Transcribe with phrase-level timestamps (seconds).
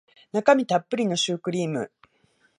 [0.33, 1.91] 中身たっぷりのシュークリーム